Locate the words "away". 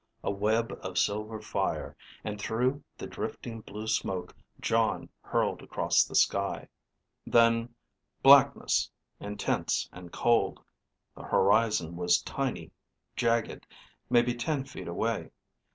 14.87-15.29